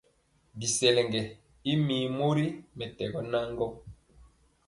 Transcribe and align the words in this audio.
Bisɛlege 0.59 1.21
y 1.71 1.73
mi 1.85 1.97
mori 2.17 2.45
mɛtɛgɔ 2.77 3.19
nan 3.31 3.47
gɔ. 3.57 3.67